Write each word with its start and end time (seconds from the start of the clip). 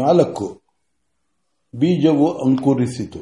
ನಾಲ್ಕು 0.00 0.46
ಬೀಜವು 1.74 2.26
ಅಂಕುರಿಸಿತು 2.38 3.20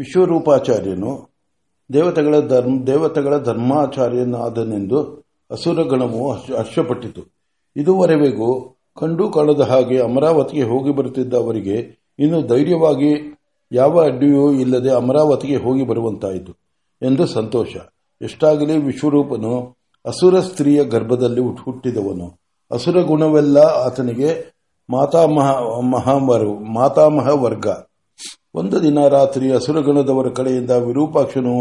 ವಿಶ್ವರೂಪಾಚಾರ್ಯನು 0.00 1.12
ದೇವತೆಗಳ 1.90 2.40
ಧರ್ಮ 2.46 2.86
ದೇವತೆಗಳ 2.86 3.38
ಧರ್ಮಾಚಾರ್ಯನಾದನೆಂದು 3.38 4.98
ಅಸುರಗಣವು 5.50 6.20
ಹರ್ಷಪಟ್ಟಿತು 6.32 7.22
ಇದುವರೆಗೂ 7.76 8.50
ಕಂಡು 8.96 9.30
ಕಾಣದ 9.30 9.62
ಹಾಗೆ 9.62 9.98
ಅಮರಾವತಿಗೆ 10.02 10.62
ಹೋಗಿ 10.62 10.92
ಬರುತ್ತಿದ್ದ 10.92 11.34
ಅವರಿಗೆ 11.34 11.76
ಇನ್ನು 12.18 12.46
ಧೈರ್ಯವಾಗಿ 12.46 13.10
ಯಾವ 13.72 14.04
ಅಡ್ಡಿಯೂ 14.04 14.52
ಇಲ್ಲದೆ 14.52 14.90
ಅಮರಾವತಿಗೆ 14.94 15.56
ಹೋಗಿ 15.56 15.86
ಬರುವಂತಾಯಿತು 15.86 16.52
ಎಂದು 17.02 17.26
ಸಂತೋಷ 17.26 17.72
ಎಷ್ಟಾಗಲಿ 18.20 18.76
ವಿಶ್ವರೂಪನು 18.82 19.52
ಅಸುರ 20.04 20.40
ಸ್ತ್ರೀಯ 20.40 20.84
ಗರ್ಭದಲ್ಲಿ 20.84 21.42
ಹುಟ್ಟಿದವನು 21.60 22.28
ಅಸುರ 22.70 22.98
ಗುಣವೆಲ್ಲ 23.02 23.58
ಆತನಿಗೆ 23.84 24.30
ಮಾತಾಮಹ 24.88 25.48
ಮಹಾಮರು 25.94 26.52
ಮಾತಾಮಹ 26.72 27.28
ವರ್ಗ 27.42 27.66
ಒಂದು 28.54 28.76
ದಿನ 28.82 28.98
ರಾತ್ರಿ 29.08 29.46
ಅಸುರಗಣದವರ 29.52 30.28
ಕಡೆಯಿಂದ 30.30 30.72
ವಿರೂಪಾಕ್ಷನು 30.86 31.54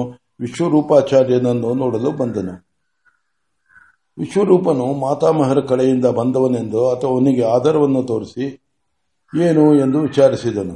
ವಿಶ್ವರೂಪಾಚಾರ್ಯನನ್ನು 0.39 1.71
ನೋಡಲು 1.73 2.11
ಬಂದನು 2.11 2.55
ವಿಶ್ವರೂಪನು 4.17 4.85
ಮಾತಾಮಹರ 4.99 5.59
ಕಡೆಯಿಂದ 5.65 6.07
ಬಂದವನೆಂದು 6.17 6.81
ಅಥವಾ 6.89 7.11
ಅವನಿಗೆ 7.11 7.43
ಆಧಾರವನ್ನು 7.47 8.01
ತೋರಿಸಿ 8.03 8.45
ಏನು 9.33 9.65
ಎಂದು 9.75 9.99
ವಿಚಾರಿಸಿದನು 9.99 10.75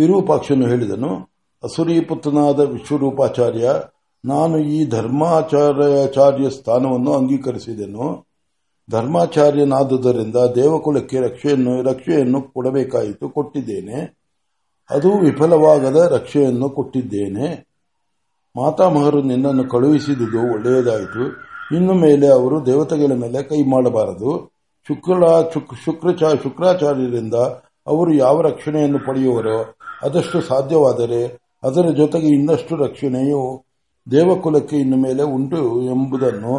ವಿರೂಪಾಕ್ಷನು 0.00 0.66
ಹೇಳಿದನು 0.66 1.10
ಅಸುರಿ 1.62 1.96
ಪುತ್ರನಾದ 2.00 2.60
ವಿಶ್ವರೂಪಾಚಾರ್ಯ 2.70 3.66
ನಾನು 4.24 4.56
ಈ 4.70 4.78
ಧರ್ಮಾಚಾರ್ಯಾಚಾರ್ಯ 4.88 6.48
ಸ್ಥಾನವನ್ನು 6.50 7.12
ಅಂಗೀಕರಿಸಿದೆನು 7.12 8.06
ಧರ್ಮಾಚಾರ್ಯನಾದುದರಿಂದ 8.88 10.36
ದೇವಕುಲಕ್ಕೆ 10.56 11.20
ರಕ್ಷೆಯನ್ನು 11.20 11.82
ರಕ್ಷೆಯನ್ನು 11.82 12.40
ಕೊಡಬೇಕಾಯಿತು 12.54 13.28
ಕೊಟ್ಟಿದ್ದೇನೆ 13.28 13.98
ಅದು 14.90 15.10
ವಿಫಲವಾಗದ 15.18 15.96
ರಕ್ಷೆಯನ್ನು 16.12 16.68
ಕೊಟ್ಟಿದ್ದೇನೆ 16.68 17.46
ಮಾತಾಮಹರು 18.56 19.22
ನಿನ್ನನ್ನು 19.22 19.64
ಕಳುಹಿಸಿದುದು 19.68 20.40
ಒಳ್ಳೆಯದಾಯಿತು 20.52 21.24
ಇನ್ನು 21.74 21.94
ಮೇಲೆ 21.94 22.26
ಅವರು 22.28 22.66
ದೇವತೆಗಳ 22.66 23.12
ಮೇಲೆ 23.14 23.42
ಕೈ 23.42 23.60
ಮಾಡಬಾರದು 23.64 24.32
ಶುಕ್ರ 24.88 25.22
ಶುಕ್ರ 25.84 26.10
ಶುಕ್ರಾಚಾರ್ಯರಿಂದ 26.42 27.36
ಅವರು 27.86 28.12
ಯಾವ 28.14 28.40
ರಕ್ಷಣೆಯನ್ನು 28.40 28.98
ಪಡೆಯುವರೋ 28.98 29.58
ಅದಷ್ಟು 30.02 30.40
ಸಾಧ್ಯವಾದರೆ 30.40 31.20
ಅದರ 31.62 31.88
ಜೊತೆಗೆ 31.90 32.28
ಇನ್ನಷ್ಟು 32.28 32.76
ರಕ್ಷಣೆಯು 32.76 33.40
ದೇವಕುಲಕ್ಕೆ 34.06 34.76
ಇನ್ನು 34.76 34.96
ಮೇಲೆ 34.96 35.22
ಉಂಟು 35.34 35.60
ಎಂಬುದನ್ನು 35.88 36.54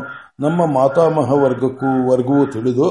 ನಮ್ಮ 0.39 0.61
ಮಾತಾಮಹ 0.75 1.31
ವರ್ಗಕ್ಕೂ 1.43 1.89
ವರ್ಗವೂ 2.11 2.45
ತಿಳಿದು 2.45 2.88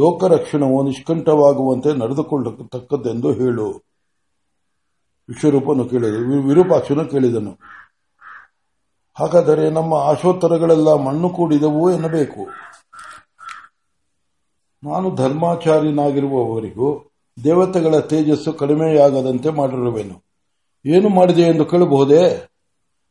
ಲೋಕರಕ್ಷಣವು 0.00 0.78
ನಿಷ್ಕಂಠವಾಗುವಂತೆ 0.82 1.90
ನಡೆದುಕೊಳ್ಳತಕ್ಕದ್ದೆಂದು 1.98 3.32
ಹೇಳು 3.32 3.66
ವಿಶ್ವರೂಪನು 5.28 5.84
ಕೇಳಿದ 5.84 6.16
ವಿರೂಪಾಕ್ಷನು 6.48 7.04
ಕೇಳಿದನು 7.04 7.52
ಹಾಗಾದರೆ 9.16 9.70
ನಮ್ಮ 9.70 9.94
ಆಶೋತ್ತರಗಳೆಲ್ಲ 10.04 10.92
ಮಣ್ಣು 11.02 11.28
ಕೂಡಿದವು 11.28 11.84
ಎನ್ನಬೇಕು 11.90 12.42
ನಾನು 14.82 15.08
ಧರ್ಮಾಚಾರ್ಯನಾಗಿರುವವರಿಗೂ 15.14 16.88
ದೇವತೆಗಳ 17.36 17.98
ತೇಜಸ್ಸು 18.06 18.52
ಕಡಿಮೆಯಾಗದಂತೆ 18.52 19.50
ಮಾಡಿರುವೆನು 19.50 20.16
ಏನು 20.84 21.08
ಮಾಡಿದೆ 21.08 21.42
ಎಂದು 21.42 21.64
ಕೇಳಬಹುದೇ 21.64 22.22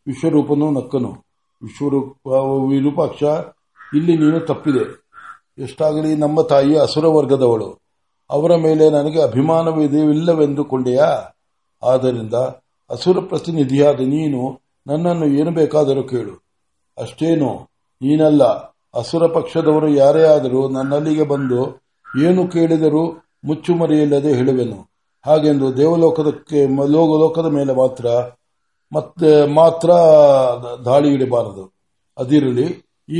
ವಿಶ್ವರೂಪನು 0.07 0.67
ನಕ್ಕನು 0.71 1.11
ವಿಶ್ವರೂಪ 1.61 2.27
ವಿರೂಪಾಕ್ಷ 2.69 3.21
ಇಲ್ಲಿ 3.93 4.13
ನೀನು 4.17 4.39
ತಪ್ಪಿದೆ 4.39 4.83
ಎಷ್ಟಾಗಲಿ 5.63 6.15
ನಮ್ಮ 6.15 6.41
ತಾಯಿ 6.41 6.75
ಅಸುರ 6.77 7.07
ವರ್ಗದವಳು 7.07 7.69
ಅವರ 8.29 8.55
ಮೇಲೆ 8.55 8.89
ನನಗೆ 8.89 9.21
ಅಭಿಮಾನವಿದೆಯಿಲ್ಲವೆಂದುಕೊಂಡೆಯಾ 9.21 11.09
ಆದ್ದರಿಂದ 11.83 12.35
ಅಸುರ 12.89 13.19
ಪ್ರತಿನಿಧಿಯಾದ 13.19 14.01
ನೀನು 14.07 14.41
ನನ್ನನ್ನು 14.87 15.27
ಏನು 15.39 15.51
ಬೇಕಾದರೂ 15.51 16.03
ಕೇಳು 16.03 16.33
ಅಷ್ಟೇನು 16.97 17.51
ನೀನಲ್ಲ 18.01 18.43
ಅಸುರ 18.95 19.27
ಪಕ್ಷದವರು 19.27 19.87
ಯಾರೇ 19.95 20.23
ಆದರೂ 20.27 20.69
ನನ್ನಲ್ಲಿಗೆ 20.69 21.23
ಬಂದು 21.23 21.61
ಏನು 22.07 22.47
ಕೇಳಿದರೂ 22.47 23.03
ಮುಚ್ಚುಮರಿಯಿಲ್ಲದೆ 23.45 24.33
ಹೇಳುವೆನು 24.33 24.79
ಹಾಗೆಂದು 25.25 25.77
ದೇವಲೋಕದಕ್ಕೆ 25.77 26.59
ಲೋಕದ 27.19 27.45
ಮೇಲೆ 27.45 27.73
ಮಾತ್ರ 27.73 28.05
ಮತ್ತೆ 28.93 29.29
ಮಾತ್ರ 29.53 29.89
ದಾಳಿ 30.85 31.09
ಇಡಬಾರದು 31.13 31.63
ಅದಿರಲಿ 32.17 32.67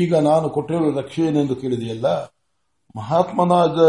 ಈಗ 0.00 0.16
ನಾನು 0.22 0.48
ಕೊಟ್ಟಿರುವ 0.50 1.04
ಏನೆಂದು 1.22 1.56
ಕೇಳಿದೆಯಲ್ಲ 1.56 2.08
ಮಹಾತ್ಮನಾದ 2.96 3.80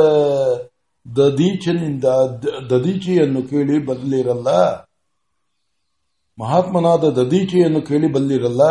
ದದೀಚನಿಂದ 1.06 2.06
ದದೀಚೆಯನ್ನು 2.70 3.40
ಕೇಳಿ 3.42 3.76
ಬದಲಿರಲ್ಲ 3.86 4.50
ಮಹಾತ್ಮನಾದ 6.38 7.04
ದದೀಚೆಯನ್ನು 7.16 7.80
ಕೇಳಿ 7.80 8.08
ಬಲ್ಲಿರಲ್ಲ 8.12 8.62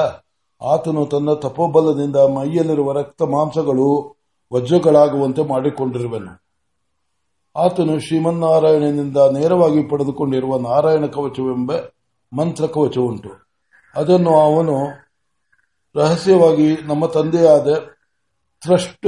ಆತನು 0.61 1.01
ತನ್ನ 1.05 1.33
ತಪೋಬಲದಿಂದ 1.43 2.17
ಮೈಯಲ್ಲಿರುವ 2.35 2.91
ರಕ್ತ 2.91 3.23
ಮಾಂಸಗಳು 3.25 3.87
ವಜ್ರಗಳಾಗುವಂತೆ 4.51 5.43
ಮಾಡಿಕೊಂಡಿರುವನು 5.43 6.33
ಆತನು 7.55 7.95
ಶ್ರೀಮನ್ನಾರಾಯಣನಿಂದ 7.99 9.17
ನೇರವಾಗಿ 9.31 9.81
ಪಡೆದುಕೊಂಡಿರುವ 9.89 10.53
ನಾರಾಯಣ 10.59 11.05
ಕವಚವೆಂಬ 11.07 11.71
ಕವಚ 12.67 12.97
ಉಂಟು 12.97 13.31
ಅದನ್ನು 13.95 14.31
ಅವನು 14.31 14.77
ರಹಸ್ಯವಾಗಿ 15.95 16.77
ನಮ್ಮ 16.85 17.05
ತಂದೆಯಾದ 17.05 17.67
ತ್ರಷ್ಟ 18.63 19.05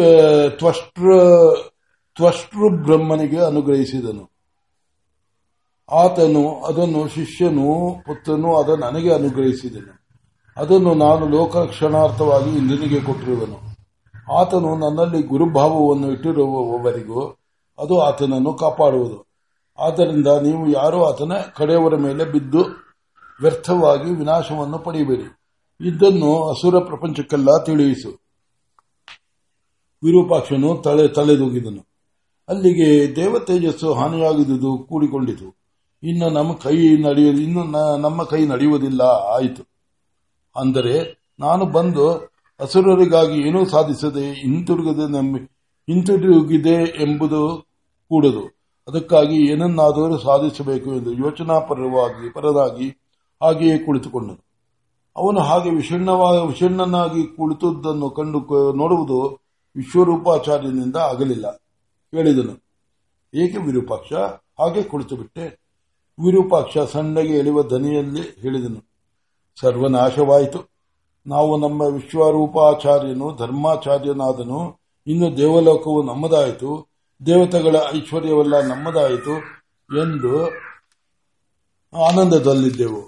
ತ್ವಷ್ಟ್ರ 0.50 1.10
ತ್ವಷ್ಟೃ 2.18 2.70
ಬ್ರಹ್ಮನಿಗೆ 2.70 3.38
ಅನುಗ್ರಹಿಸಿದನು 3.38 4.28
ಆತನು 5.90 6.62
ಅದನ್ನು 6.62 7.08
ಶಿಷ್ಯನು 7.08 8.02
ಪುತ್ರನು 8.06 8.56
ಅದು 8.56 8.76
ನನಗೆ 8.76 9.14
ಅನುಗ್ರಹಿಸಿದನು 9.14 9.94
ಅದನ್ನು 10.58 10.94
ನಾನು 10.94 11.48
ಕ್ಷಣಾರ್ಥವಾಗಿ 11.66 12.50
ಇಂದಿನಿಗೆ 12.50 13.00
ಕೊಟ್ಟಿರುವನು 13.00 13.58
ಆತನು 14.32 14.76
ನನ್ನಲ್ಲಿ 14.76 15.24
ಗುರುಭಾವವನ್ನು 15.24 16.12
ಇಟ್ಟಿರುವವರೆಗೂ 16.12 17.22
ಅದು 17.80 18.02
ಆತನನ್ನು 18.02 18.54
ಕಾಪಾಡುವುದು 18.54 19.26
ಆದ್ದರಿಂದ 19.80 20.28
ನೀವು 20.28 20.68
ಯಾರೂ 20.68 21.04
ಆತನ 21.04 21.34
ಕಡೆಯವರ 21.56 21.96
ಮೇಲೆ 21.96 22.26
ಬಿದ್ದು 22.26 22.85
ವ್ಯರ್ಥವಾಗಿ 23.40 24.12
ವಿನಾಶವನ್ನು 24.12 24.78
ಪಡೆಯಬೇಡಿ 24.78 25.28
ಇದನ್ನು 25.80 26.32
ಅಸುರ 26.52 26.80
ಪ್ರಪಂಚಕ್ಕೆಲ್ಲ 26.80 27.64
ತಿಳಿಸು 27.64 28.12
ವಿರೂಪಾಕ್ಷನು 30.04 30.82
ತಲೆ 30.82 31.08
ತಲೆದೂಗಿದನು 31.08 31.82
ಅಲ್ಲಿಗೆ 32.50 33.16
ದೇವತೇಜಸ್ಸು 33.16 33.94
ಹಾನಿಯಾಗಿದ್ದುದು 33.94 34.78
ಕೂಡಿಕೊಂಡಿತು 34.84 35.48
ಇನ್ನು 36.04 36.30
ನಮ್ಮ 36.30 36.54
ಕೈ 36.54 36.76
ನಡೆಯ 36.98 37.30
ಇನ್ನು 37.44 37.64
ನಮ್ಮ 37.98 38.24
ಕೈ 38.24 38.46
ನಡೆಯುವುದಿಲ್ಲ 38.46 39.02
ಆಯಿತು 39.36 39.64
ಅಂದರೆ 40.56 40.96
ನಾನು 41.40 41.66
ಬಂದು 41.66 42.06
ಅಸುರರಿಗಾಗಿ 42.60 43.38
ಏನೂ 43.48 43.66
ಸಾಧಿಸದೆ 43.66 44.26
ಹಿಂತಿರುಗದೆ 44.34 45.08
ನಮ್ಮ 45.08 45.38
ಹಿಂತಿರುಗಿದೆ 45.88 46.76
ಎಂಬುದು 47.00 47.42
ಕೂಡದು 48.12 48.44
ಅದಕ್ಕಾಗಿ 48.88 49.38
ಏನನ್ನಾದರೂ 49.52 50.18
ಸಾಧಿಸಬೇಕು 50.18 50.90
ಎಂದು 50.96 51.12
ಯೋಚನಾಪರವಾಗಿ 51.14 52.34
ಪರದಾಗಿ 52.34 52.88
ಹಾಗೆಯೇ 53.42 53.78
ಕುಳಿತುಕೊಂಡನು 53.78 54.42
ಅವನು 55.16 55.40
ಹಾಗೆ 55.40 55.70
ವಿಷಣ್ಣವಾಗಿ 55.70 56.48
ವಿಷಣ್ಣನಾಗಿ 56.48 57.24
ಕುಳಿತುದನ್ನು 57.36 58.10
ಕಂಡು 58.10 58.40
ನೋಡುವುದು 58.72 59.20
ವಿಶ್ವರೂಪಾಚಾರ್ಯನಿಂದ 59.76 60.98
ಆಗಲಿಲ್ಲ 61.04 61.48
ಹೇಳಿದನು 62.14 62.54
ಏಕೆ 63.34 63.60
ವಿರೂಪಾಕ್ಷ 63.60 64.12
ಹಾಗೆ 64.60 64.84
ಕುಳಿತು 64.84 65.16
ಬಿಟ್ಟೆ 65.16 65.46
ವಿರೂಪಾಕ್ಷ 66.20 66.78
ಸಣ್ಣಗೆ 66.92 67.34
ಎಳೆಯುವ 67.38 67.62
ದನಿಯಲ್ಲಿ 67.64 68.24
ಹೇಳಿದನು 68.42 68.82
ಸರ್ವನಾಶವಾಯಿತು 69.58 70.60
ನಾವು 71.26 71.58
ನಮ್ಮ 71.58 71.82
ವಿಶ್ವರೂಪಾಚಾರ್ಯನು 71.94 73.36
ಧರ್ಮಾಚಾರ್ಯನಾದನು 73.36 74.60
ಇನ್ನು 75.08 75.38
ದೇವಲೋಕವು 75.38 76.04
ನಮ್ಮದಾಯಿತು 76.04 76.72
ದೇವತೆಗಳ 77.22 77.76
ಐಶ್ವರ್ಯವೆಲ್ಲ 77.94 78.56
ನಮ್ಮದಾಯಿತು 78.68 79.36
ಎಂದು 79.90 80.32
ಆನಂದದಲ್ಲಿದ್ದೆವು 81.94 83.02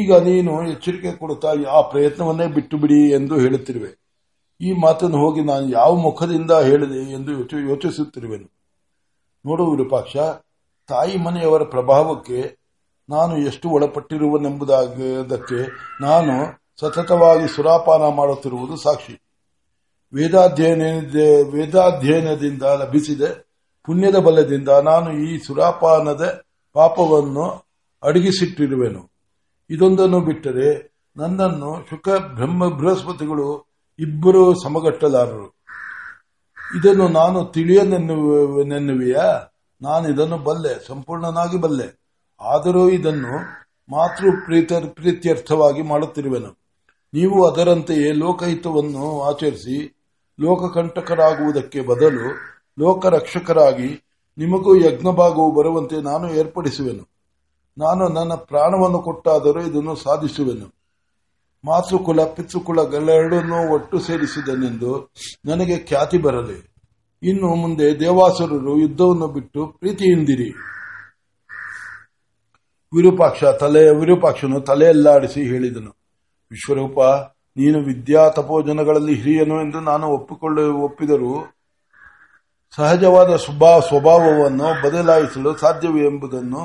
ಈಗ 0.00 0.16
ನೀನು 0.18 0.62
ಎಚ್ಚರಿಕೆ 0.70 1.12
ಕೊಡುತ್ತಾ 1.12 1.50
ಆ 1.66 1.80
ಪ್ರಯತ್ನವನ್ನೇ 1.80 2.46
ಬಿಟ್ಟು 2.46 2.78
ಬಿಡಿ 2.78 2.98
ಎಂದು 3.10 3.34
ಹೇಳುತ್ತಿರುವೆ 3.34 3.90
ಈ 4.60 4.72
ಮಾತನ್ನು 4.72 5.18
ಹೋಗಿ 5.18 5.40
ನಾನು 5.40 5.70
ಯಾವ 5.70 5.96
ಮುಖದಿಂದ 5.96 6.50
ಹೇಳಿದೆ 6.50 7.00
ಎಂದು 7.12 7.32
ಯೋಚಿಸುತ್ತಿರುವೆನು 7.70 8.48
ನೋಡು 9.44 9.70
ವಿರೂಪಾಕ್ಷ 9.70 10.16
ತಾಯಿ 10.88 11.16
ಮನೆಯವರ 11.16 11.62
ಪ್ರಭಾವಕ್ಕೆ 11.62 12.40
ನಾನು 13.08 13.36
ಎಷ್ಟು 13.36 13.68
ಒಳಪಟ್ಟಿರುವನೆಂಬುದಾಗದಕ್ಕೆ 13.68 15.60
ನಾನು 16.00 16.34
ಸತತವಾಗಿ 16.80 17.48
ಸುರಾಪಾನ 17.48 18.08
ಮಾಡುತ್ತಿರುವುದು 18.14 18.76
ಸಾಕ್ಷಿ 18.76 19.14
ವೇದಾಧ್ಯಯನ 20.12 20.82
ವೇದಾಧ್ಯಯನದಿಂದ 21.54 22.62
ಲಭಿಸಿದೆ 22.62 23.30
ಪುಣ್ಯದ 23.88 24.16
ಬಲದಿಂದ 24.16 24.68
ನಾನು 24.68 25.10
ಈ 25.24 25.38
ಸುರಾಪಾನದ 25.38 26.24
ಪಾಪವನ್ನು 26.76 27.46
ಅಡಗಿಸಿಟ್ಟಿರುವೆನು 28.02 29.02
ಇದೊಂದನ್ನು 29.70 30.20
ಬಿಟ್ಟರೆ 30.20 30.68
ನನ್ನನ್ನು 31.18 31.86
ಶುಕ 31.90 32.08
ಬ್ರಹ್ಮ 32.34 32.68
ಬೃಹಸ್ಪತಿಗಳು 32.68 33.66
ಇಬ್ಬರು 33.98 34.54
ಸಮಗಟ್ಟಲಾರರು 34.54 35.46
ಇದನ್ನು 36.76 37.08
ನಾನು 37.08 37.44
ತಿಳಿಯನೆನ್ನುವೆಯ 37.44 39.16
ನಾನು 39.82 40.08
ಇದನ್ನು 40.08 40.38
ಬಲ್ಲೆ 40.38 40.86
ಸಂಪೂರ್ಣನಾಗಿ 40.88 41.58
ಬಲ್ಲೆ 41.58 41.88
ಆದರೂ 42.40 42.88
ಇದನ್ನು 42.88 43.34
ಮಾತೃ 43.90 44.30
ಪ್ರೀತ್ಯರ್ಥವಾಗಿ 44.94 45.82
ಮಾಡುತ್ತಿರುವೆನು 45.82 46.56
ನೀವು 47.14 47.46
ಅದರಂತೆಯೇ 47.46 48.12
ಲೋಕಹಿತವನ್ನು 48.12 49.20
ಆಚರಿಸಿ 49.22 49.76
ಲೋಕಕಂಟಕರಾಗುವುದಕ್ಕೆ 50.40 51.80
ಬದಲು 51.80 52.26
ಲೋಕರಕ್ಷಕರಾಗಿ 52.78 53.90
ನಿಮಗೂ 54.38 54.76
ಯಜ್ಞಭಾಗವು 54.76 55.52
ಬರುವಂತೆ 55.52 56.00
ನಾನು 56.00 56.34
ಏರ್ಪಡಿಸುವೆನು 56.34 57.13
ನಾನು 57.76 58.04
ನನ್ನ 58.08 58.32
ಪ್ರಾಣವನ್ನು 58.48 58.98
ಕೊಟ್ಟಾದರೂ 59.02 59.60
ಇದನ್ನು 59.60 59.94
ಸಾಧಿಸುವೆನು 59.96 60.68
ಮಾತುಕುಲ 61.64 62.20
ಪಿತುಕುಲಗಳೆರಡನ್ನೂ 62.34 63.58
ಒಟ್ಟು 63.74 63.98
ಸೇರಿಸಿದನೆಂದು 63.98 64.92
ನನಗೆ 65.44 65.76
ಖ್ಯಾತಿ 65.84 66.18
ಬರಲಿ 66.18 66.58
ಇನ್ನು 67.22 67.50
ಮುಂದೆ 67.54 67.86
ದೇವಾಸುರರು 68.00 68.72
ಯುದ್ಧವನ್ನು 68.76 69.28
ಬಿಟ್ಟು 69.28 69.60
ಪ್ರೀತಿಯಿಂದಿರಿ 69.78 70.48
ವಿರೂಪಾಕ್ಷ 72.92 73.44
ತಲೆ 73.60 73.82
ವಿರೂಪಾಕ್ಷನು 73.94 74.58
ತಲೆಯಲ್ಲಾಡಿಸಿ 74.60 75.40
ಹೇಳಿದನು 75.42 75.92
ವಿಶ್ವರೂಪ 76.50 76.98
ನೀನು 77.56 77.78
ವಿದ್ಯಾ 77.80 78.22
ತಪೋಜನಗಳಲ್ಲಿ 78.28 79.14
ಹಿರಿಯನು 79.14 79.56
ಎಂದು 79.60 79.80
ನಾನು 79.80 80.06
ಒಪ್ಪಿಕೊಳ್ಳ 80.08 80.58
ಒಪ್ಪಿದರೂ 80.84 81.32
ಸಹಜವಾದ 82.78 83.32
ಸ್ವಭಾವವನ್ನು 83.88 84.68
ಬದಲಾಯಿಸಲು 84.84 85.50
ಸಾಧ್ಯವೇ 85.56 86.02
ಎಂಬುದನ್ನು 86.06 86.62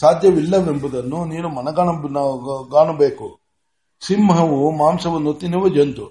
ಸಾಧ್ಯವಿಲ್ಲವೆಂಬುದನ್ನು 0.00 1.24
ನೀನು 1.24 1.48
ಮನಗಾಣಬೇಕು 1.48 3.40
ಸಿಂಹವು 4.06 4.70
ಮಾಂಸವನ್ನು 4.70 5.32
ತಿನ್ನುವ 5.32 5.68
ಜಂತು 5.68 6.11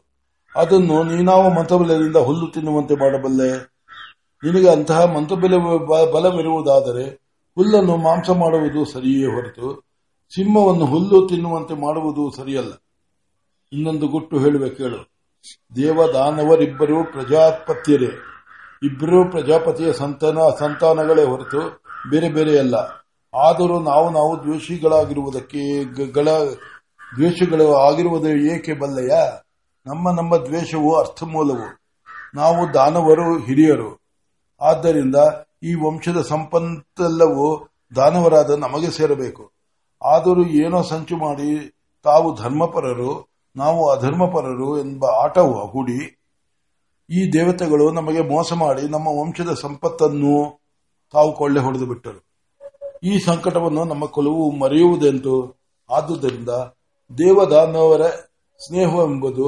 ಅದನ್ನು 0.55 1.03
ನೀನಾವ 1.03 1.49
ಮಂತ್ರಬಲದಿಂದ 1.49 2.15
ಹುಲ್ಲು 2.15 2.47
ತಿನ್ನುವಂತೆ 2.47 2.95
ಮಾಡಬಲ್ಲೆ 2.95 3.79
ನಿನಗೆ 4.43 4.69
ಅಂತಹ 4.69 5.05
ಮಂತ್ರಬಲ 5.05 5.55
ಬಲವಿರುವುದಾದರೆ 6.13 7.09
ಹುಲ್ಲನ್ನು 7.57 7.97
ಮಾಂಸ 7.97 8.29
ಮಾಡುವುದು 8.29 8.85
ಸರಿಯೇ 8.85 9.25
ಹೊರತು 9.25 9.89
ಸಿಂಹವನ್ನು 10.35 10.85
ಹುಲ್ಲು 10.85 11.27
ತಿನ್ನುವಂತೆ 11.27 11.73
ಮಾಡುವುದು 11.73 12.37
ಸರಿಯಲ್ಲ 12.37 12.73
ಇನ್ನೊಂದು 13.73 14.07
ಗುಟ್ಟು 14.07 14.39
ಕೇಳು 14.75 14.99
ದೇವ 15.75 16.13
ದಾನವರಿಬ್ಬರು 16.13 17.03
ಪ್ರಜಾಪತಿಯರೇ 17.03 18.11
ಇಬ್ಬರೂ 18.83 19.31
ಪ್ರಜಾಪತಿಯ 19.31 19.93
ಸಂತಾನ 19.93 20.37
ಸಂತಾನಗಳೇ 20.59 21.23
ಹೊರತು 21.23 21.83
ಬೇರೆ 22.09 22.29
ಬೇರೆಯಲ್ಲ 22.29 22.75
ಆದರೂ 23.33 23.79
ನಾವು 23.81 24.07
ನಾವು 24.09 24.31
ದ್ವೇಷಿಗಳಾಗಿರುವುದಕ್ಕೆ 24.43 25.63
ಗಳ 26.09 26.27
ದ್ವೇಷಗಳು 27.11 27.67
ಆಗಿರುವುದು 27.77 28.31
ಏಕೆ 28.53 28.73
ಬಲ್ಲಯ್ಯ 28.73 29.15
ನಮ್ಮ 29.85 30.11
ನಮ್ಮ 30.11 30.37
ದ್ವೇಷವು 30.37 30.89
ಅರ್ಥ 30.99 31.23
ಮೂಲವು 31.27 31.67
ನಾವು 32.35 32.61
ದಾನವರು 32.73 33.25
ಹಿರಿಯರು 33.39 33.89
ಆದ್ದರಿಂದ 34.61 35.17
ಈ 35.63 35.73
ವಂಶದ 35.85 36.19
ಸಂಪತ್ತೆಲ್ಲವೂ 36.21 37.47
ದಾನವರಾದ 37.91 38.51
ನಮಗೆ 38.59 38.89
ಸೇರಬೇಕು 38.91 39.43
ಆದರೂ 40.01 40.43
ಏನೋ 40.61 40.81
ಸಂಚು 40.83 41.15
ಮಾಡಿ 41.17 41.49
ತಾವು 42.05 42.27
ಧರ್ಮಪರರು 42.35 43.11
ನಾವು 43.55 43.81
ಅಧರ್ಮಪರರು 43.91 44.69
ಎಂಬ 44.79 45.05
ಆಟವು 45.23 45.55
ಹೂಡಿ 45.67 45.99
ಈ 47.09 47.21
ದೇವತೆಗಳು 47.33 47.85
ನಮಗೆ 47.91 48.21
ಮೋಸ 48.29 48.53
ಮಾಡಿ 48.53 48.83
ನಮ್ಮ 48.87 49.07
ವಂಶದ 49.19 49.53
ಸಂಪತ್ತನ್ನು 49.61 50.35
ತಾವು 51.13 51.31
ಕೊಳ್ಳೆ 51.33 51.59
ಹೊಡೆದು 51.59 51.85
ಬಿಟ್ಟರು 51.85 52.19
ಈ 53.03 53.19
ಸಂಕಟವನ್ನು 53.19 53.83
ನಮ್ಮ 53.85 54.05
ಕುಲವು 54.05 54.51
ಮರೆಯುವುದೆಂದು 54.51 55.35
ಆದುದರಿಂದ 55.89 56.49
ದೇವದಾನವರ 57.11 58.03
ಸ್ನೇಹವೆಂಬುದು 58.61 59.47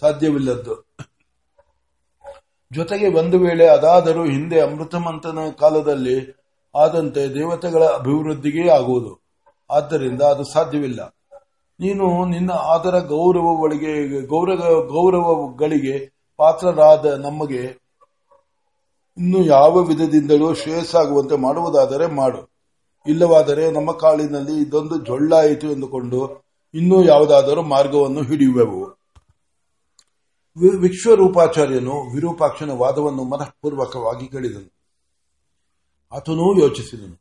ಸಾಧ್ಯವಿಲ್ಲದ್ದು 0.00 0.74
ಜೊತೆಗೆ 2.70 3.08
ಒಂದು 3.12 3.38
ವೇಳೆ 3.38 3.66
ಅದಾದರೂ 3.68 4.24
ಹಿಂದೆ 4.24 4.60
ಅಮೃತಮಂಥನ 4.60 5.50
ಕಾಲದಲ್ಲಿ 5.50 6.16
ಆದಂತೆ 6.74 7.34
ದೇವತೆಗಳ 7.34 7.82
ಅಭಿವೃದ್ಧಿಗೆ 7.82 8.68
ಆಗುವುದು 8.68 9.12
ಆದ್ದರಿಂದ 9.70 10.22
ಅದು 10.22 10.44
ಸಾಧ್ಯವಿಲ್ಲ 10.44 11.00
ನೀನು 11.80 12.26
ನಿನ್ನ 12.26 12.52
ಆದರ 12.52 12.98
ಗೌರವಗಳಿಗೆ 13.08 13.92
ಗೌರವ 14.26 14.80
ಗೌರವಗಳಿಗೆ 14.88 15.94
ಪಾತ್ರರಾದ 16.38 17.06
ನಮಗೆ 17.20 17.62
ಇನ್ನು 19.16 19.44
ಯಾವ 19.46 19.82
ವಿಧದಿಂದಲೂ 19.82 20.54
ಶ್ರೇಯಸ್ಸಾಗುವಂತೆ 20.54 21.36
ಮಾಡುವುದಾದರೆ 21.36 22.06
ಮಾಡು 22.06 22.51
ಇಲ್ಲವಾದರೆ 23.06 23.70
ನಮ್ಮ 23.70 23.90
ಕಾಳಿನಲ್ಲಿ 23.92 24.54
ಇದೊಂದು 24.62 24.96
ಜೊಳ್ಳಾಯಿತು 25.04 25.66
ಎಂದುಕೊಂಡು 25.70 26.20
ಇನ್ನೂ 26.74 26.98
ಯಾವುದಾದರೂ 27.04 27.62
ಮಾರ್ಗವನ್ನು 27.62 28.22
ಹಿಡಿಯುವೆವು 28.22 28.80
ವಿಶ್ವರೂಪಾಚಾರ್ಯನು 30.80 31.94
ವಿರೂಪಾಕ್ಷನ 32.12 32.72
ವಾದವನ್ನು 32.74 33.24
ಮನಃಪೂರ್ವಕವಾಗಿ 33.24 34.26
ಕೇಳಿದನು 34.28 34.70
ಆತನೂ 36.12 36.46
ಯೋಚಿಸಿದನು 36.60 37.16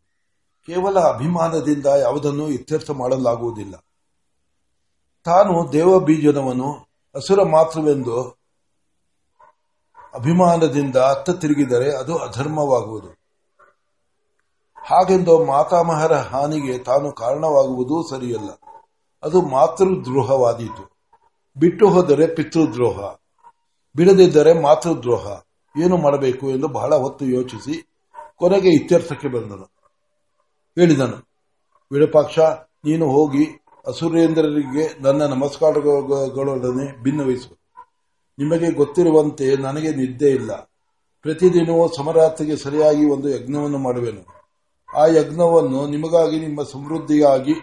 ಕೇವಲ 0.67 0.99
ಅಭಿಮಾನದಿಂದ 1.13 1.87
ಯಾವುದನ್ನು 2.01 2.47
ಇತ್ಯರ್ಥ 2.49 2.91
ಮಾಡಲಾಗುವುದಿಲ್ಲ 2.91 3.75
ತಾನು 5.25 5.71
ದೇವ 5.73 5.99
ಬೀಜನವನು 5.99 6.69
ಹಸುರ 7.15 7.41
ಮಾತ್ರವೆಂದು 7.47 8.17
ಅಭಿಮಾನದಿಂದ 10.13 10.97
ಅತ್ತ 11.11 11.29
ತಿರುಗಿದರೆ 11.31 11.89
ಅದು 11.93 12.13
ಅಧರ್ಮವಾಗುವುದು 12.17 13.09
ಹಾಗೆಂದು 14.91 15.33
ಮಾತಾಮಹರ 15.45 16.13
ಹಾನಿಗೆ 16.31 16.77
ತಾನು 16.79 17.11
ಕಾರಣವಾಗುವುದೂ 17.11 17.97
ಸರಿಯಲ್ಲ 18.03 18.49
ಅದು 19.23 19.41
ಮಾತೃದ್ರೋಹವಾದೀತು 19.51 20.83
ಬಿಟ್ಟು 21.57 21.85
ಹೋದರೆ 21.87 22.25
ಪಿತೃದ್ರೋಹ 22.35 22.97
ಬಿಡದಿದ್ದರೆ 23.95 24.53
ಮಾತೃದ್ರೋಹ 24.59 25.25
ಏನು 25.75 25.97
ಮಾಡಬೇಕು 25.97 26.45
ಎಂದು 26.49 26.67
ಬಹಳ 26.67 26.93
ಹೊತ್ತು 26.95 27.25
ಯೋಚಿಸಿ 27.27 27.75
ಕೊನೆಗೆ 28.37 28.69
ಇತ್ಯರ್ಥಕ್ಕೆ 28.69 29.27
ಬಂದನು 29.27 29.65
ಹೇಳಿದನು 30.77 31.17
ವಿಡಪಾಕ್ಷ 31.91 32.39
ನೀನು 32.85 33.05
ಹೋಗಿ 33.07 33.45
ಅಸುರೇಂದ್ರರಿಗೆ 33.85 34.85
ನನ್ನ 35.01 35.21
ನಮಸ್ಕಾರಗಳೊಡನೆ 35.25 36.85
ಭಿನ್ನವಹಿಸು 37.03 37.51
ನಿಮಗೆ 38.37 38.71
ಗೊತ್ತಿರುವಂತೆ 38.71 39.55
ನನಗೆ 39.55 39.91
ನಿದ್ದೆ 39.91 40.29
ಇಲ್ಲ 40.31 40.51
ಪ್ರತಿದಿನವೂ 41.25 41.83
ಸಮರಾತ್ರಿಗೆ 41.87 42.55
ಸರಿಯಾಗಿ 42.57 43.05
ಒಂದು 43.05 43.27
ಯಜ್ಞವನ್ನು 43.29 43.77
ಮಾಡುವೆನು 43.77 44.23
ಆ 44.93 45.05
ಯಜ್ಞವನ್ನು 45.07 45.87
ನಿಮಗಾಗಿ 45.87 46.39
ನಿಮ್ಮ 46.39 46.63
ಸಮೃದ್ಧಿಗಾಗಿ 46.63 47.55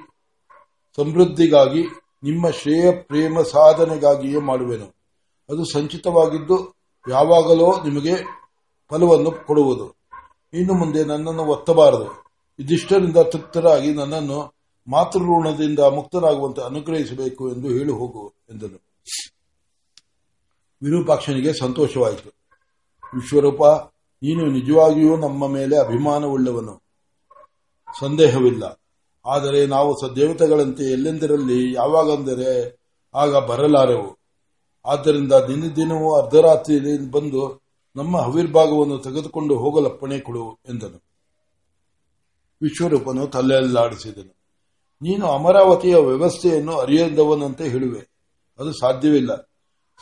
ಸಮೃದ್ಧಿಗಾಗಿ 0.99 1.83
ನಿಮ್ಮ 2.23 2.51
ಶ್ರೇಯ 2.51 2.93
ಪ್ರೇಮ 2.93 3.43
ಸಾಧನೆಗಾಗಿಯೇ 3.43 4.41
ಮಾಡುವೆನು 4.41 4.89
ಅದು 5.51 5.65
ಸಂಚಿತವಾಗಿದ್ದು 5.65 6.57
ಯಾವಾಗಲೋ 7.09 7.69
ನಿಮಗೆ 7.85 8.15
ಫಲವನ್ನು 8.91 9.31
ಕೊಡುವುದು 9.47 9.87
ಇನ್ನು 10.53 10.75
ಮುಂದೆ 10.75 11.05
ನನ್ನನ್ನು 11.05 11.45
ಒತ್ತಬಾರದು 11.45 12.09
ಇದಿಷ್ಟರಿಂದ 12.59 13.17
ತೃಪ್ತರಾಗಿ 13.33 13.95
ನನ್ನನ್ನು 13.95 14.39
ಮಾತೃಋಣದಿಂದ 14.89 15.79
ಮುಕ್ತರಾಗುವಂತೆ 15.95 16.63
ಅನುಗ್ರಹಿಸಬೇಕು 16.63 17.51
ಎಂದು 17.51 17.69
ಹೇಳಿ 17.69 17.93
ಹೋಗು 17.93 18.23
ಎಂದನು 18.51 18.79
ವಿರೂಪಾಕ್ಷನಿಗೆ 20.83 21.53
ಸಂತೋಷವಾಯಿತು 21.53 22.31
ವಿಶ್ವರೂಪ 23.13 23.63
ನೀನು 24.23 24.45
ನಿಜವಾಗಿಯೂ 24.51 25.17
ನಮ್ಮ 25.17 25.49
ಮೇಲೆ 25.49 25.77
ಅಭಿಮಾನವುಳ್ಳವನು 25.77 26.75
ಸಂದೇಹವಿಲ್ಲ 27.95 28.65
ಆದರೆ 29.25 29.67
ನಾವು 29.67 30.17
ದೇವತೆಗಳಂತೆ 30.17 30.85
ಎಲ್ಲೆಂದಿರಲಿ 30.85 31.73
ಯಾವಾಗಂದರೆ 31.73 32.51
ಆಗ 33.15 33.37
ಬರಲಾರೆವು 33.37 34.09
ಆದ್ದರಿಂದ 34.85 35.33
ದಿನ 35.33 35.69
ದಿನವೂ 35.77 36.23
ಅರ್ಧರಾತ್ರಿಯಲ್ಲಿ 36.23 37.11
ಬಂದು 37.11 37.43
ನಮ್ಮ 37.97 38.17
ಹವಿರ್ಭಾಗವನ್ನು 38.19 38.99
ತೆಗೆದುಕೊಂಡು 38.99 39.55
ಹೋಗಲಪ್ಪಣೆ 39.55 40.19
ಕೊಡು 40.19 40.45
ಎಂದನು 40.69 40.99
ವಿಶ್ವರೂಪನು 42.63 43.27
ತಲೆಯಲ್ಲಾಡಿಸಿದನು 43.27 44.33
ನೀನು 45.03 45.27
ಅಮರಾವತಿಯ 45.29 45.97
ವ್ಯವಸ್ಥೆಯನ್ನು 45.97 46.79
ಅರಿಯದವನಂತೆ 46.79 47.69
ಹೇಳುವೆ 47.69 48.01
ಅದು 48.59 48.73
ಸಾಧ್ಯವಿಲ್ಲ 48.73 49.33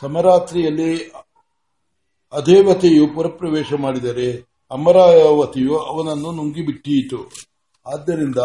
ಸಮರಾತ್ರಿಯಲ್ಲಿ 0.03 0.91
ಅದೇವತೆಯು 2.33 3.15
ಪುರಪ್ರವೇಶ 3.15 3.73
ಮಾಡಿದರೆ 3.73 4.29
ಅಮರಾವತಿಯು 4.71 5.79
ಅವನನ್ನು 5.79 6.33
ನುಂಗಿಬಿಟ್ಟೀತು 6.33 7.19
ಆದ್ದರಿಂದ 7.87 8.41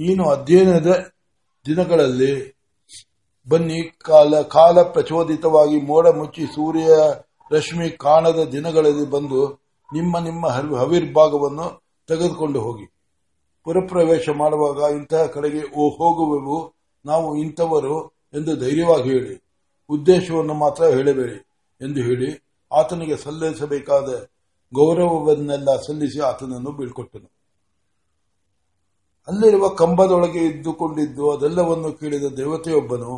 ನೀನು 0.00 0.24
ಅಧ್ಯಯನದ 0.30 0.90
ದಿನಗಳಲ್ಲಿ 1.66 2.32
ಬನ್ನಿ 3.48 3.78
ಕಾಲ 4.04 4.40
ಕಾಲ 4.48 4.82
ಪ್ರಚೋದಿತವಾಗಿ 4.90 5.80
ಮೋಡ 5.80 6.06
ಮುಚ್ಚಿ 6.16 6.44
ಸೂರ್ಯ 6.54 6.86
ರಶ್ಮಿ 7.50 7.88
ಕಾಣದ 7.98 8.40
ದಿನಗಳಲ್ಲಿ 8.52 9.06
ಬಂದು 9.10 9.40
ನಿಮ್ಮ 9.88 10.18
ನಿಮ್ಮ 10.18 10.46
ಹವಿರ್ಭಾಗವನ್ನು 10.76 11.66
ತೆಗೆದುಕೊಂಡು 12.08 12.60
ಹೋಗಿ 12.60 12.86
ಪುರಪ್ರವೇಶ 13.66 14.28
ಮಾಡುವಾಗ 14.36 14.80
ಇಂತಹ 14.96 15.22
ಕಡೆಗೆ 15.26 15.62
ಓ 15.76 15.86
ಹೋಗುವೆವು 15.90 16.58
ನಾವು 17.04 17.28
ಇಂಥವರು 17.36 17.96
ಎಂದು 18.34 18.52
ಧೈರ್ಯವಾಗಿ 18.56 19.08
ಹೇಳಿ 19.10 19.34
ಉದ್ದೇಶವನ್ನು 19.90 20.54
ಮಾತ್ರ 20.54 20.84
ಹೇಳಬೇಡಿ 20.88 21.38
ಎಂದು 21.80 22.00
ಹೇಳಿ 22.02 22.28
ಆತನಿಗೆ 22.70 23.16
ಸಲ್ಲಿಸಬೇಕಾದ 23.16 24.08
ಗೌರವವನ್ನೆಲ್ಲ 24.72 25.76
ಸಲ್ಲಿಸಿ 25.76 26.20
ಆತನನ್ನು 26.20 26.70
ಬೀಳ್ಕೊಟ್ಟನು 26.72 27.28
ಅಲ್ಲಿರುವ 29.28 29.68
ಕಂಬದೊಳಗೆ 29.68 30.44
ಇದ್ದುಕೊಂಡಿದ್ದು 30.44 31.30
ಅದೆಲ್ಲವನ್ನು 31.30 31.92
ಕೇಳಿದ 31.92 32.26
ದೇವತೆಯೊಬ್ಬನು 32.36 33.12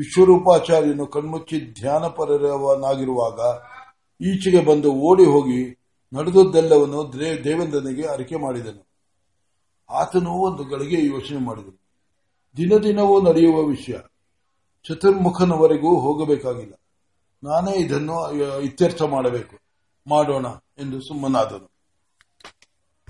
ವಿಶ್ವರೂಪಾಚಾರ್ಯನು 0.00 1.06
ಕಣ್ಮುಚ್ಚಿ 1.06 1.60
ಧ್ಯಾನಪರವನಾಗಿರುವಾಗ 1.80 3.40
ಈಚೆಗೆ 4.20 4.60
ಬಂದು 4.60 4.90
ಓಡಿ 5.00 5.24
ಹೋಗಿ 5.24 5.60
ನಡೆದದ್ದೆಲ್ಲವನ್ನು 6.12 7.12
ದೇವೇಂದ್ರನಿಗೆ 7.44 8.02
ಅರಿಕೆ 8.06 8.36
ಮಾಡಿದನು 8.36 8.82
ಆತನು 9.90 10.30
ಒಂದು 10.30 10.64
ಗಳಿಗೆ 10.64 11.06
ಯೋಚನೆ 11.06 11.38
ಮಾಡಿದನು 11.38 11.78
ದಿನ 12.56 12.78
ದಿನವೂ 12.78 13.20
ನಡೆಯುವ 13.20 13.64
ವಿಷಯ 13.66 13.96
ಚತುರ್ಮುಖನವರೆಗೂ 14.86 16.00
ಹೋಗಬೇಕಾಗಿಲ್ಲ 16.00 16.74
ನಾನೇ 17.42 17.74
ಇದನ್ನು 17.76 18.16
ಇತ್ಯರ್ಥ 18.64 19.02
ಮಾಡಬೇಕು 19.02 19.56
ಮಾಡೋಣ 20.06 20.46
ಎಂದು 20.78 21.00
ಸುಮ್ಮನಾದನು 21.00 21.73